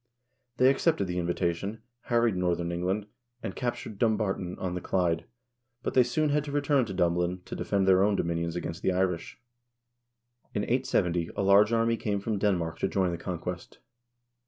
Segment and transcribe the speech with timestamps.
[0.57, 3.05] They accepted the invitation, harried north ern England,
[3.43, 5.25] and captured Dumbarton on the Clyde;
[5.83, 8.91] but they soon had to return to Dublin to defend their own dominions against the
[8.93, 9.37] Irish.
[10.55, 13.77] In 870 a large army came from Denmark to join in the con quest.